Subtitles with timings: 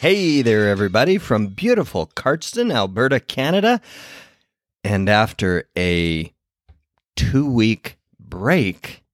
[0.00, 3.82] Hey there, everybody, from beautiful Cardston, Alberta, Canada.
[4.82, 6.32] And after a
[7.16, 9.04] two week break,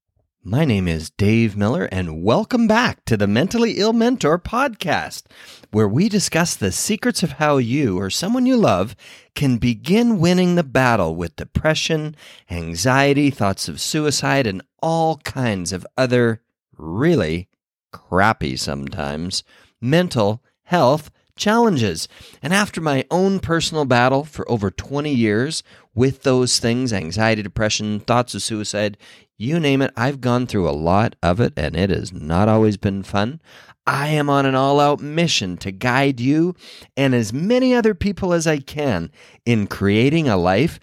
[0.44, 5.24] my name is Dave Miller, and welcome back to the Mentally Ill Mentor podcast,
[5.72, 8.94] where we discuss the secrets of how you or someone you love
[9.34, 12.14] can begin winning the battle with depression,
[12.48, 16.42] anxiety, thoughts of suicide, and all kinds of other
[16.78, 17.48] really
[17.90, 19.42] crappy sometimes
[19.80, 22.08] mental health challenges.
[22.42, 25.62] And after my own personal battle for over 20 years
[25.94, 28.96] with those things anxiety, depression, thoughts of suicide
[29.38, 32.76] you name it, I've gone through a lot of it, and it has not always
[32.76, 33.40] been fun.
[33.86, 36.54] I am on an all out mission to guide you
[36.96, 39.10] and as many other people as I can
[39.44, 40.80] in creating a life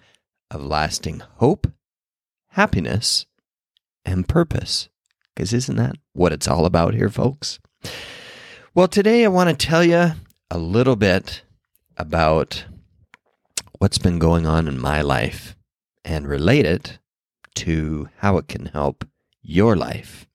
[0.50, 1.66] of lasting hope,
[2.50, 3.26] happiness,
[4.04, 4.88] and purpose.
[5.34, 7.58] Because isn't that what it's all about here, folks?
[8.76, 10.14] Well, today I want to tell you
[10.50, 11.42] a little bit
[11.96, 12.64] about
[13.78, 15.54] what's been going on in my life
[16.04, 16.98] and relate it
[17.54, 19.06] to how it can help
[19.42, 20.26] your life.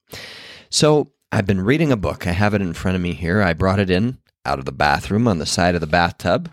[0.69, 2.27] So, I've been reading a book.
[2.27, 3.41] I have it in front of me here.
[3.41, 6.49] I brought it in out of the bathroom on the side of the bathtub.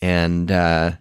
[0.00, 0.92] And uh,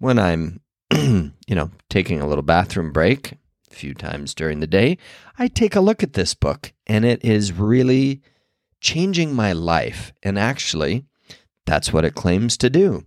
[0.00, 0.60] when I'm,
[0.92, 3.34] you know, taking a little bathroom break
[3.70, 4.98] a few times during the day,
[5.38, 6.72] I take a look at this book.
[6.88, 8.22] And it is really
[8.80, 10.12] changing my life.
[10.22, 11.04] And actually,
[11.64, 13.04] that's what it claims to do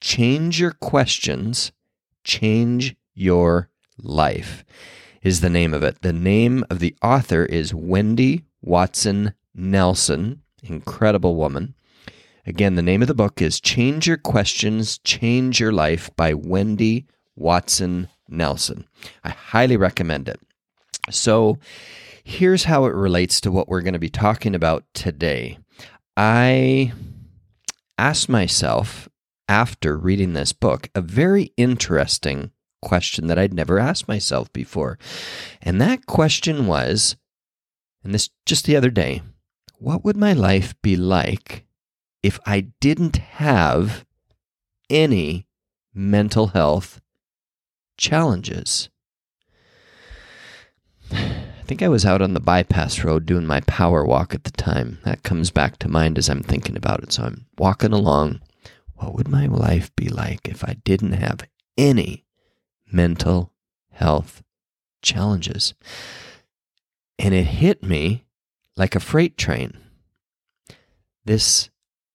[0.00, 1.72] change your questions,
[2.24, 3.68] change your
[3.98, 4.64] life
[5.22, 6.02] is the name of it.
[6.02, 11.74] The name of the author is Wendy Watson Nelson, incredible woman.
[12.46, 17.06] Again, the name of the book is Change Your Questions, Change Your Life by Wendy
[17.36, 18.86] Watson Nelson.
[19.22, 20.40] I highly recommend it.
[21.10, 21.58] So,
[22.24, 25.58] here's how it relates to what we're going to be talking about today.
[26.16, 26.92] I
[27.98, 29.08] asked myself
[29.48, 32.50] after reading this book a very interesting
[32.82, 34.98] question that I'd never asked myself before.
[35.60, 37.16] And that question was,
[38.02, 39.22] and this just the other day,
[39.78, 41.66] what would my life be like
[42.22, 44.04] if I didn't have
[44.88, 45.46] any
[45.94, 47.00] mental health
[47.96, 48.88] challenges?
[51.70, 54.50] I think I was out on the bypass road doing my power walk at the
[54.50, 54.98] time.
[55.04, 57.12] That comes back to mind as I'm thinking about it.
[57.12, 58.40] So I'm walking along.
[58.96, 61.46] What would my life be like if I didn't have
[61.78, 62.24] any
[62.90, 63.52] mental
[63.92, 64.42] health
[65.00, 65.74] challenges?
[67.20, 68.24] And it hit me
[68.76, 69.78] like a freight train.
[71.24, 71.70] This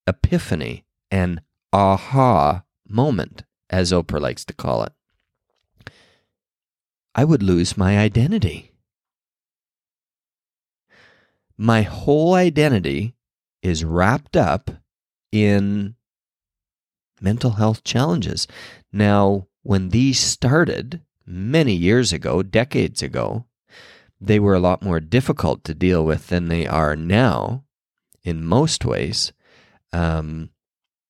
[0.06, 1.40] epiphany and
[1.72, 4.92] aha moment, as Oprah likes to call it.
[7.16, 8.74] I would lose my identity.
[11.58, 13.16] My whole identity
[13.62, 14.72] is wrapped up
[15.32, 15.96] in
[17.22, 18.48] mental health challenges.
[18.92, 23.46] Now, when these started many years ago, decades ago,
[24.22, 27.64] they were a lot more difficult to deal with than they are now
[28.24, 29.34] in most ways.
[29.92, 30.50] Um,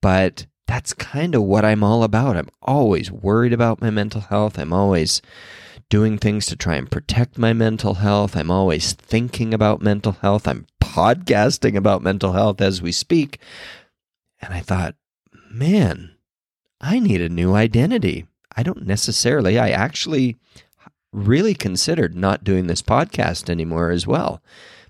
[0.01, 2.37] but that's kind of what I'm all about.
[2.37, 4.57] I'm always worried about my mental health.
[4.57, 5.21] I'm always
[5.89, 8.35] doing things to try and protect my mental health.
[8.35, 10.47] I'm always thinking about mental health.
[10.47, 13.39] I'm podcasting about mental health as we speak.
[14.41, 14.95] And I thought,
[15.49, 16.15] man,
[16.81, 18.25] I need a new identity.
[18.55, 20.37] I don't necessarily, I actually
[21.11, 24.41] really considered not doing this podcast anymore as well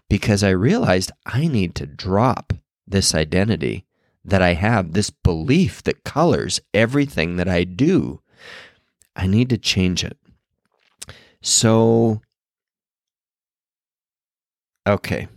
[0.09, 2.53] because I realized I need to drop
[2.87, 3.85] this identity
[4.23, 8.21] that I have, this belief that colors everything that I do.
[9.15, 10.17] I need to change it.
[11.47, 12.21] So,
[14.87, 15.27] okay,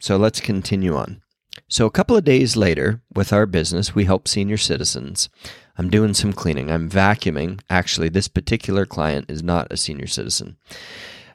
[0.00, 1.20] so let's continue on.
[1.68, 5.28] So, a couple of days later, with our business, we help senior citizens.
[5.76, 6.70] I'm doing some cleaning.
[6.70, 7.60] I'm vacuuming.
[7.68, 10.56] Actually, this particular client is not a senior citizen.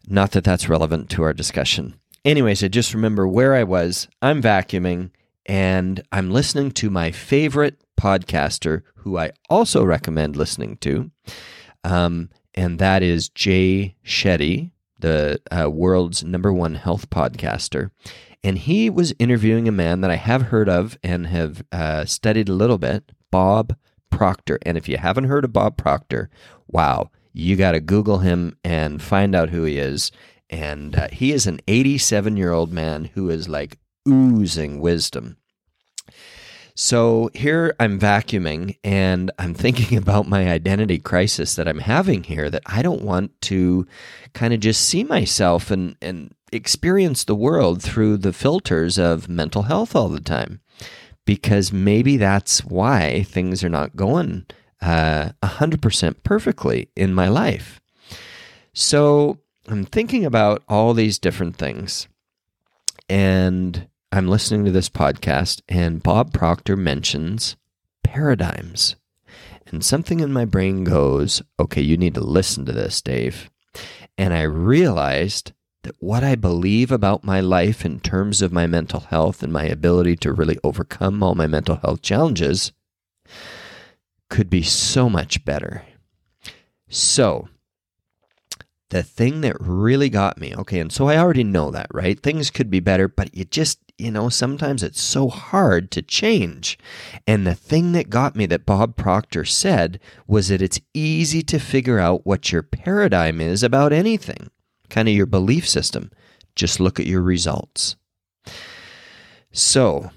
[0.08, 2.00] Not that that's relevant to our discussion.
[2.26, 4.08] Anyways, I just remember where I was.
[4.20, 5.12] I'm vacuuming
[5.46, 11.12] and I'm listening to my favorite podcaster, who I also recommend listening to.
[11.84, 17.92] Um, and that is Jay Shetty, the uh, world's number one health podcaster.
[18.44, 22.50] And he was interviewing a man that I have heard of and have uh, studied
[22.50, 23.76] a little bit, Bob
[24.10, 24.60] Proctor.
[24.64, 26.30] And if you haven't heard of Bob Proctor,
[26.68, 30.12] wow, you got to Google him and find out who he is.
[30.50, 35.38] And uh, he is an 87 year old man who is like oozing wisdom.
[36.76, 42.50] So here I'm vacuuming and I'm thinking about my identity crisis that I'm having here
[42.50, 43.88] that I don't want to
[44.34, 49.64] kind of just see myself and, and experience the world through the filters of mental
[49.64, 50.62] health all the time
[51.26, 54.46] because maybe that's why things are not going
[54.82, 57.80] uh, 100% perfectly in my life.
[58.74, 62.08] So I'm thinking about all these different things.
[63.08, 67.56] And I'm listening to this podcast, and Bob Proctor mentions
[68.04, 68.96] paradigms.
[69.66, 73.50] And something in my brain goes, okay, you need to listen to this, Dave.
[74.16, 79.00] And I realized that what I believe about my life in terms of my mental
[79.00, 82.72] health and my ability to really overcome all my mental health challenges
[84.30, 85.86] could be so much better.
[86.88, 87.50] So,
[88.94, 92.20] the thing that really got me, okay, and so I already know that, right?
[92.20, 96.78] Things could be better, but you just, you know, sometimes it's so hard to change.
[97.26, 101.58] And the thing that got me that Bob Proctor said was that it's easy to
[101.58, 104.50] figure out what your paradigm is about anything
[104.90, 106.12] kind of your belief system.
[106.56, 107.96] Just look at your results.
[109.52, 110.12] So,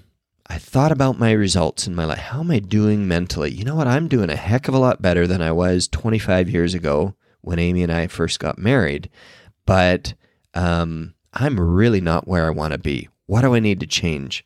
[0.45, 2.19] I thought about my results in my life.
[2.19, 3.51] How am I doing mentally?
[3.51, 3.87] You know what?
[3.87, 7.59] I'm doing a heck of a lot better than I was 25 years ago when
[7.59, 9.09] Amy and I first got married.
[9.65, 10.13] But
[10.53, 13.09] um, I'm really not where I want to be.
[13.27, 14.43] What do I need to change?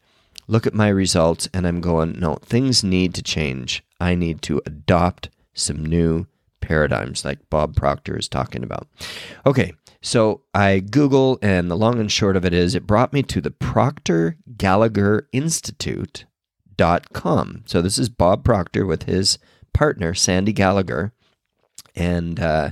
[0.48, 3.84] Look at my results, and I'm going, no, things need to change.
[4.00, 6.28] I need to adopt some new
[6.60, 8.88] paradigms like Bob Proctor is talking about.
[9.46, 13.24] Okay, so I Google, and the long and short of it is it brought me
[13.24, 17.64] to the Proctor Gallagher Institute.com.
[17.66, 19.38] So this is Bob Proctor with his
[19.74, 21.14] partner, Sandy Gallagher.
[21.96, 22.72] And uh,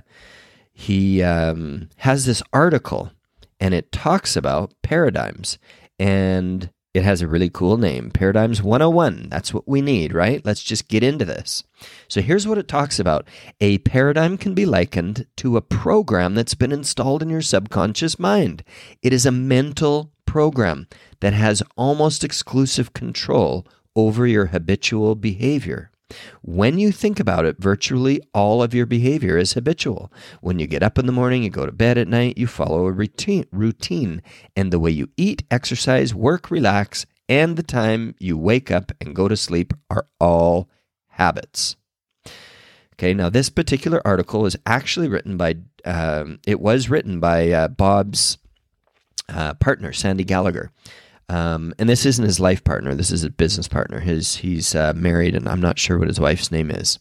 [0.74, 3.12] he um, has this article,
[3.60, 5.58] and it talks about paradigms.
[6.00, 9.28] And it has a really cool name Paradigms 101.
[9.30, 10.44] That's what we need, right?
[10.44, 11.64] Let's just get into this.
[12.08, 13.28] So here's what it talks about
[13.62, 18.64] A paradigm can be likened to a program that's been installed in your subconscious mind.
[19.04, 20.88] It is a mental program
[21.20, 25.92] that has almost exclusive control over your habitual behavior.
[26.42, 30.12] When you think about it, virtually all of your behavior is habitual.
[30.42, 32.88] When you get up in the morning, you go to bed at night, you follow
[32.88, 34.22] a routine, routine.
[34.56, 39.16] And the way you eat, exercise, work, relax, and the time you wake up and
[39.16, 40.70] go to sleep are all
[41.10, 41.76] habits.
[42.96, 45.56] Okay, now this particular article is actually written by,
[45.86, 48.38] um, it was written by uh, Bob's
[49.30, 50.72] uh, partner, Sandy Gallagher.
[51.30, 52.96] Um, and this isn't his life partner.
[52.96, 54.00] This is a business partner.
[54.00, 56.98] His he's uh, married, and I'm not sure what his wife's name is.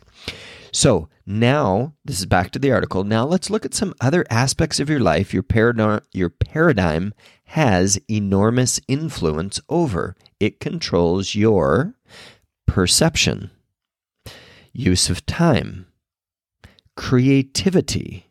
[0.71, 3.05] So now this is back to the article.
[3.05, 5.33] Now let's look at some other aspects of your life.
[5.33, 7.15] Your paradigm, your paradigm
[7.47, 10.15] has enormous influence over.
[10.39, 11.95] It controls your
[12.67, 13.51] perception,
[14.75, 15.87] use of time,
[16.97, 18.27] creativity,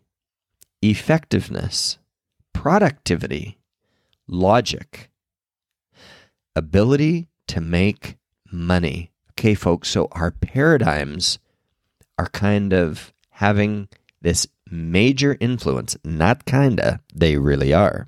[0.84, 1.98] effectiveness,
[2.54, 3.58] productivity,
[4.28, 5.10] logic
[6.58, 8.18] ability to make
[8.52, 9.12] money.
[9.32, 11.40] Okay, folks, so our paradigms
[12.18, 13.88] are kind of having
[14.22, 18.08] this major influence, not kinda, they really are.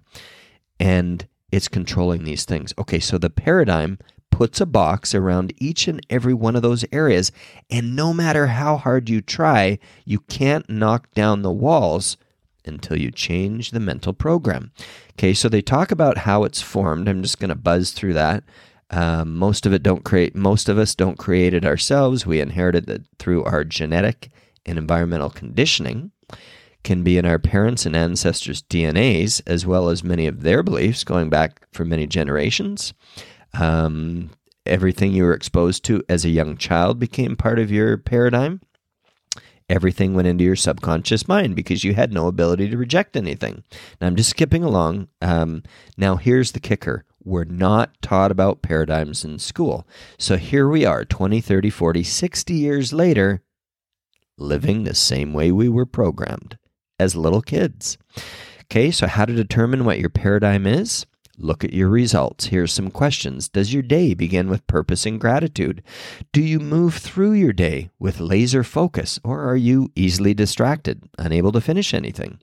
[0.80, 2.74] And it's controlling these things.
[2.78, 4.00] Okay, so the paradigm
[4.32, 7.32] puts a box around each and every one of those areas.
[7.70, 12.18] And no matter how hard you try, you can't knock down the walls
[12.66, 14.72] until you change the mental program.
[15.14, 17.08] Okay, so they talk about how it's formed.
[17.08, 18.44] I'm just going to buzz through that.
[18.92, 20.36] Um, most of it don't create.
[20.36, 22.26] Most of us don't create it ourselves.
[22.26, 24.30] We inherited it through our genetic
[24.66, 26.12] and environmental conditioning.
[26.84, 31.04] Can be in our parents' and ancestors' DNAs, as well as many of their beliefs
[31.04, 32.94] going back for many generations.
[33.54, 34.30] Um,
[34.66, 38.62] everything you were exposed to as a young child became part of your paradigm
[39.70, 43.64] everything went into your subconscious mind because you had no ability to reject anything.
[44.02, 45.08] Now, I'm just skipping along.
[45.22, 45.64] Um,
[45.98, 49.86] now, here's the kicker we're not taught about paradigms in school.
[50.18, 53.44] So here we are, 20, 30, 40, 60 years later,
[54.38, 56.58] living the same way we were programmed
[56.98, 57.98] as little kids.
[58.64, 61.06] Okay, so how to determine what your paradigm is?
[61.42, 62.48] Look at your results.
[62.48, 63.48] Here's some questions.
[63.48, 65.82] Does your day begin with purpose and gratitude?
[66.34, 71.54] Do you move through your day with laser focus, or are you easily distracted, unable
[71.54, 72.40] to finish anything?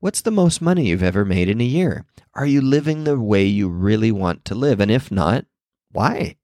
[0.00, 2.04] What's the most money you've ever made in a year?
[2.34, 4.78] Are you living the way you really want to live?
[4.78, 5.46] And if not,
[5.90, 6.36] why?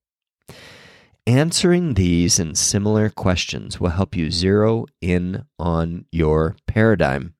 [1.27, 7.35] Answering these and similar questions will help you zero in on your paradigm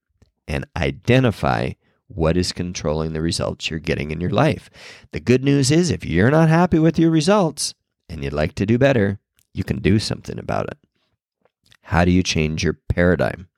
[0.47, 1.73] and identify
[2.15, 4.69] what is controlling the results you're getting in your life.
[5.13, 7.75] The good news is if you're not happy with your results
[8.09, 9.19] and you'd like to do better,
[9.55, 10.79] you can do something about it.
[11.83, 13.49] How do you change your paradigm?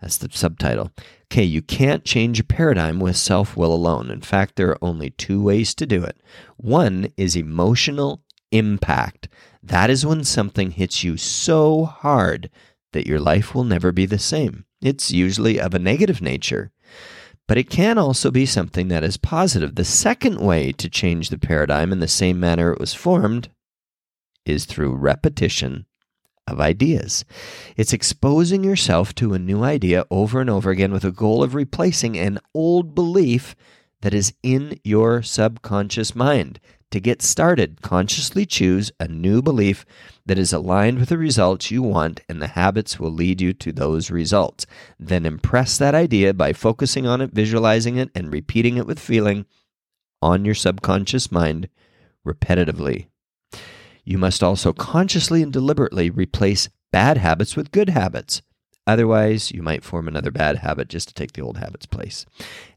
[0.00, 0.92] That's the subtitle.
[1.30, 4.10] Okay, you can't change your paradigm with self will alone.
[4.10, 6.16] In fact, there are only two ways to do it.
[6.56, 9.28] One is emotional impact.
[9.62, 12.48] That is when something hits you so hard
[12.92, 14.64] that your life will never be the same.
[14.80, 16.70] It's usually of a negative nature,
[17.48, 19.74] but it can also be something that is positive.
[19.74, 23.48] The second way to change the paradigm in the same manner it was formed
[24.44, 25.86] is through repetition
[26.46, 27.24] of ideas.
[27.76, 31.54] It's exposing yourself to a new idea over and over again with a goal of
[31.54, 33.56] replacing an old belief
[34.02, 36.60] that is in your subconscious mind.
[36.92, 39.84] To get started, consciously choose a new belief
[40.24, 43.72] that is aligned with the results you want, and the habits will lead you to
[43.72, 44.64] those results.
[44.98, 49.44] Then impress that idea by focusing on it, visualizing it, and repeating it with feeling
[50.22, 51.68] on your subconscious mind
[52.26, 53.08] repetitively.
[54.04, 58.40] You must also consciously and deliberately replace bad habits with good habits.
[58.88, 62.24] Otherwise, you might form another bad habit just to take the old habit's place.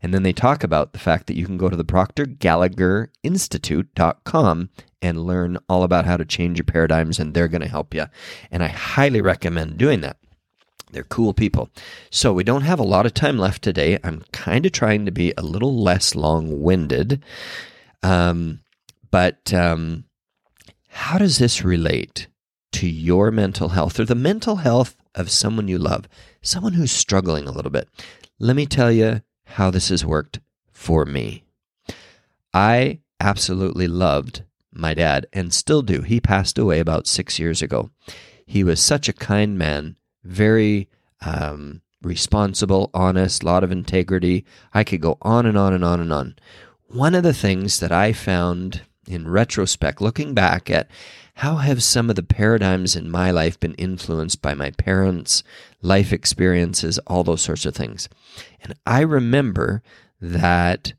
[0.03, 3.10] And then they talk about the fact that you can go to the Proctor Gallagher
[3.24, 4.70] Institute.com
[5.01, 8.08] and learn all about how to change your paradigms, and they're going to help you.
[8.51, 10.18] And I highly recommend doing that.
[10.91, 11.70] They're cool people.
[12.10, 13.98] So we don't have a lot of time left today.
[14.03, 17.24] I'm kind of trying to be a little less long winded.
[18.03, 18.60] Um,
[19.12, 20.03] but um,
[20.89, 22.27] how does this relate
[22.74, 26.08] to your mental health or the mental health of someone you love,
[26.41, 27.88] someone who's struggling a little bit.
[28.39, 30.39] Let me tell you how this has worked
[30.72, 31.44] for me.
[32.53, 36.01] I absolutely loved my dad and still do.
[36.01, 37.91] He passed away about six years ago.
[38.46, 40.89] He was such a kind man, very
[41.22, 44.46] um, responsible, honest, lot of integrity.
[44.74, 46.36] I could go on and on and on and on.
[46.88, 50.89] One of the things that I found in retrospect, looking back at
[51.36, 55.43] how have some of the paradigms in my life been influenced by my parents,
[55.81, 58.10] life experiences, all those sorts of things?
[58.62, 59.81] And I remember
[60.20, 60.93] that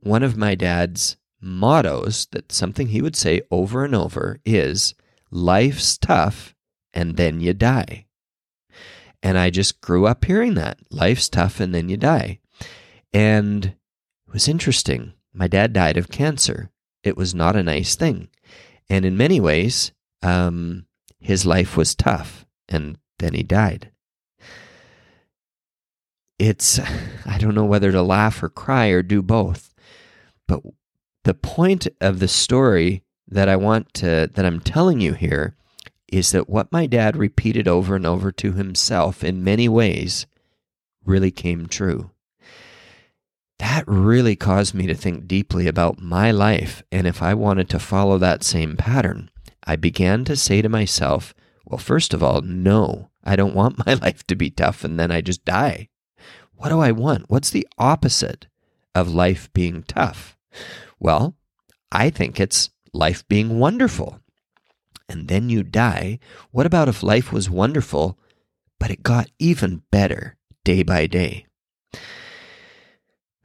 [0.00, 4.94] one of my dad's mottos, that something he would say over and over, is
[5.30, 6.54] life's tough
[6.92, 8.06] and then you die.
[9.22, 12.40] And I just grew up hearing that life's tough and then you die.
[13.12, 15.14] And it was interesting.
[15.32, 16.70] My dad died of cancer
[17.06, 18.28] it was not a nice thing.
[18.88, 20.86] And in many ways, um,
[21.20, 23.90] his life was tough, and then he died.
[26.38, 26.78] It's,
[27.26, 29.74] I don't know whether to laugh or cry or do both.
[30.46, 30.62] But
[31.24, 35.56] the point of the story that I want to, that I'm telling you here,
[36.08, 40.26] is that what my dad repeated over and over to himself in many ways
[41.04, 42.10] really came true
[43.58, 47.78] that really caused me to think deeply about my life and if I wanted to
[47.78, 49.30] follow that same pattern.
[49.64, 51.34] I began to say to myself,
[51.64, 55.10] well, first of all, no, I don't want my life to be tough and then
[55.10, 55.88] I just die.
[56.54, 57.28] What do I want?
[57.28, 58.46] What's the opposite
[58.94, 60.36] of life being tough?
[60.98, 61.34] Well,
[61.92, 64.20] I think it's life being wonderful.
[65.08, 66.18] And then you die.
[66.50, 68.18] What about if life was wonderful,
[68.78, 71.46] but it got even better day by day?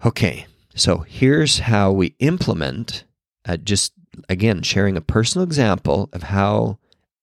[0.04, 3.04] Okay, so here's how we implement,
[3.46, 3.94] uh, just
[4.28, 6.80] again, sharing a personal example of how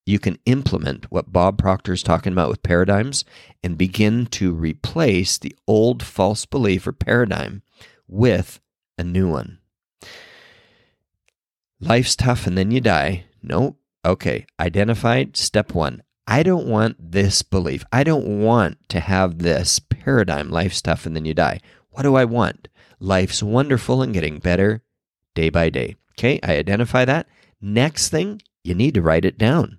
[0.07, 3.25] you can implement what Bob Proctor is talking about with paradigms
[3.65, 7.63] and begin to replace the old false belief or paradigm
[8.07, 8.61] with
[8.97, 9.59] a new one.
[11.81, 13.25] Life's tough and then you die.
[13.43, 13.77] No.
[14.05, 14.47] Okay.
[14.59, 15.37] Identified.
[15.37, 16.03] Step one.
[16.27, 17.85] I don't want this belief.
[17.93, 20.51] I don't want to have this paradigm.
[20.51, 21.61] Life's tough and then you die.
[21.91, 22.69] What do I want?
[23.01, 24.83] Life's wonderful and getting better
[25.35, 25.97] day by day.
[26.13, 27.29] Okay, I identify that.
[27.61, 29.79] Next thing, you need to write it down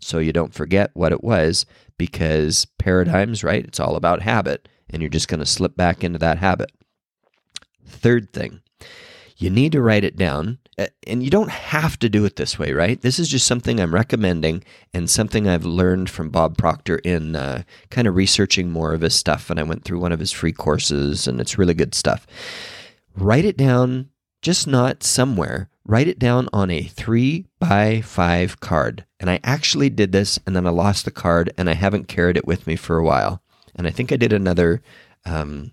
[0.00, 3.64] so you don't forget what it was because paradigms, right?
[3.64, 6.70] It's all about habit and you're just going to slip back into that habit.
[7.86, 8.60] Third thing,
[9.38, 10.58] you need to write it down.
[11.06, 13.00] And you don't have to do it this way, right?
[13.00, 14.62] This is just something I'm recommending
[14.94, 19.14] and something I've learned from Bob Proctor in uh, kind of researching more of his
[19.14, 19.50] stuff.
[19.50, 22.26] And I went through one of his free courses, and it's really good stuff.
[23.16, 25.68] Write it down, just not somewhere.
[25.84, 29.04] Write it down on a three by five card.
[29.18, 32.36] And I actually did this, and then I lost the card, and I haven't carried
[32.36, 33.42] it with me for a while.
[33.74, 34.80] And I think I did another.
[35.24, 35.72] Um,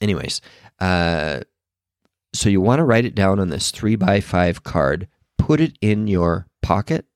[0.00, 0.40] anyways,
[0.78, 1.40] uh,
[2.32, 5.08] so you want to write it down on this three by five card,
[5.38, 7.06] put it in your pocket,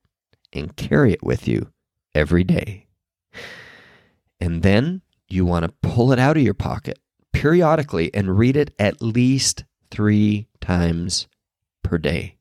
[0.53, 1.71] and carry it with you
[2.13, 2.87] every day.
[4.39, 6.99] And then you want to pull it out of your pocket
[7.33, 11.27] periodically and read it at least three times
[11.83, 12.35] per day.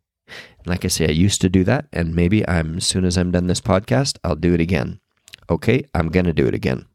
[0.64, 3.30] like I say, I used to do that, and maybe I'm as soon as I'm
[3.30, 5.00] done this podcast, I'll do it again.
[5.48, 6.86] Okay, I'm to do it again.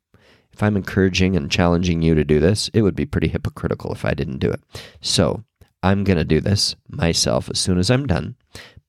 [0.52, 4.04] If I'm encouraging and challenging you to do this, it would be pretty hypocritical if
[4.04, 4.62] I didn't do it.
[5.00, 5.46] So
[5.84, 8.36] I'm going to do this myself as soon as I'm done,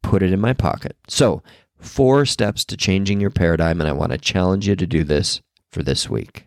[0.03, 0.97] put it in my pocket.
[1.09, 1.43] So,
[1.83, 5.43] Four steps to changing your paradigm, and I want to challenge you to do this
[5.69, 6.47] for this week.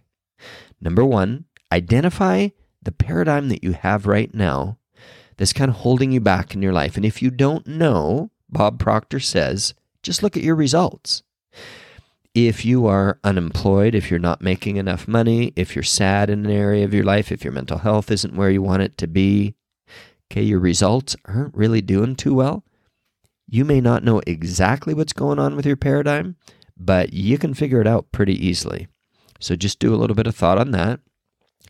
[0.79, 2.49] Number one, identify
[2.81, 4.77] the paradigm that you have right now
[5.35, 6.95] that's kind of holding you back in your life.
[6.95, 11.21] And if you don't know, Bob Proctor says, just look at your results.
[12.33, 16.51] If you are unemployed, if you're not making enough money, if you're sad in an
[16.51, 19.55] area of your life, if your mental health isn't where you want it to be,
[20.35, 22.65] okay, your results aren't really doing too well,
[23.47, 26.35] you may not know exactly what's going on with your paradigm,
[26.75, 28.87] but you can figure it out pretty easily.
[29.39, 30.99] So just do a little bit of thought on that.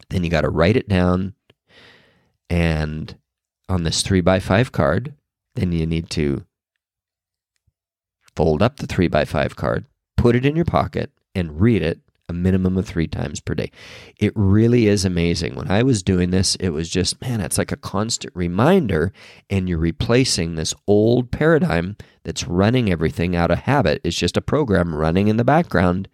[0.09, 1.35] Then you got to write it down.
[2.49, 3.15] And
[3.69, 5.13] on this three by five card,
[5.53, 6.45] then you need to
[8.35, 9.85] fold up the three by five card,
[10.17, 13.71] put it in your pocket, and read it a minimum of three times per day.
[14.17, 15.55] It really is amazing.
[15.55, 19.13] When I was doing this, it was just, man, it's like a constant reminder,
[19.49, 24.01] and you're replacing this old paradigm that's running everything out of habit.
[24.03, 26.07] It's just a program running in the background,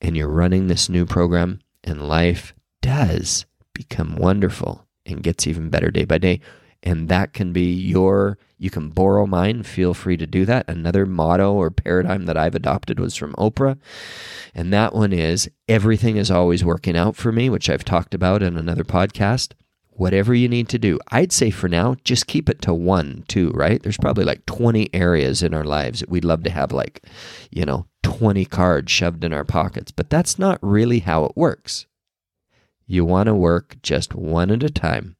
[0.00, 5.90] and you're running this new program, and life does become wonderful and gets even better
[5.90, 6.40] day by day.
[6.82, 9.62] And that can be your, you can borrow mine.
[9.62, 10.68] Feel free to do that.
[10.68, 13.78] Another motto or paradigm that I've adopted was from Oprah.
[14.54, 18.42] And that one is everything is always working out for me, which I've talked about
[18.42, 19.54] in another podcast.
[19.90, 23.50] Whatever you need to do, I'd say for now, just keep it to one, two,
[23.50, 23.82] right?
[23.82, 27.04] There's probably like 20 areas in our lives that we'd love to have, like,
[27.50, 29.90] you know, 20 cards shoved in our pockets.
[29.90, 31.86] But that's not really how it works.
[32.86, 35.16] You want to work just one at a time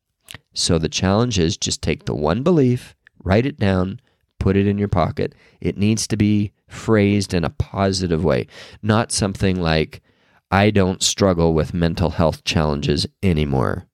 [0.54, 4.00] so the challenge is just take the one belief, write it down,
[4.38, 5.34] put it in your pocket.
[5.60, 8.46] It needs to be phrased in a positive way,
[8.82, 10.02] not something like,
[10.50, 13.86] I don't struggle with mental health challenges anymore,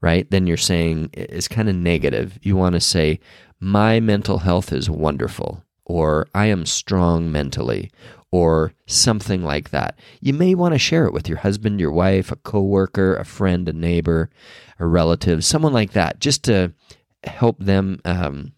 [0.00, 0.28] right?
[0.30, 2.38] Then you're saying it's kind of negative.
[2.42, 3.20] You want to say,
[3.60, 7.90] My mental health is wonderful, or I am strong mentally,
[8.32, 9.98] or something like that.
[10.20, 13.68] You may want to share it with your husband, your wife, a coworker, a friend,
[13.68, 14.30] a neighbor,
[14.78, 16.72] a relative, someone like that, just to
[17.24, 18.00] help them.
[18.04, 18.52] Um,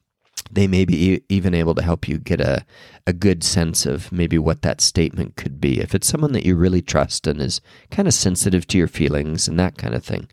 [0.51, 2.67] they may be even able to help you get a,
[3.07, 5.81] a good sense of maybe what that statement could be.
[5.81, 9.49] If it's someone that you really trust and is kind of sensitive to your feelings
[9.49, 10.29] and that kind of thing.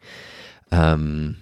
[0.72, 1.38] Um,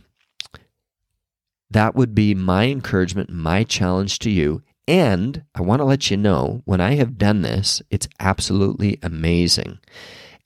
[1.72, 4.62] that would be my encouragement, my challenge to you.
[4.88, 9.80] And I want to let you know when I have done this, it's absolutely amazing.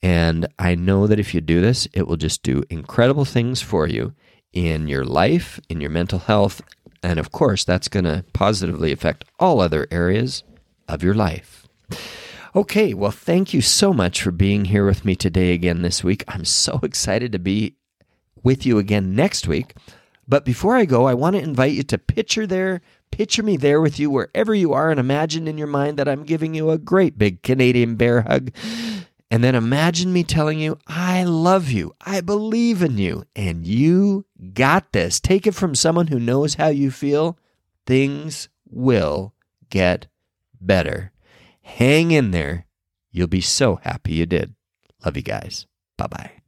[0.01, 3.87] And I know that if you do this, it will just do incredible things for
[3.87, 4.13] you
[4.51, 6.61] in your life, in your mental health.
[7.03, 10.43] And of course, that's going to positively affect all other areas
[10.87, 11.67] of your life.
[12.55, 16.23] Okay, well, thank you so much for being here with me today again this week.
[16.27, 17.75] I'm so excited to be
[18.43, 19.75] with you again next week.
[20.31, 23.81] But before I go, I want to invite you to picture there Picture me there
[23.81, 26.77] with you wherever you are and imagine in your mind that I'm giving you a
[26.77, 28.51] great big Canadian bear hug.
[29.29, 34.25] And then imagine me telling you, I love you, I believe in you, and you
[34.53, 35.19] got this.
[35.19, 37.37] Take it from someone who knows how you feel.
[37.85, 39.33] Things will
[39.69, 40.07] get
[40.59, 41.11] better.
[41.61, 42.65] Hang in there.
[43.11, 44.55] You'll be so happy you did.
[45.05, 45.65] Love you guys.
[45.97, 46.40] Bye bye.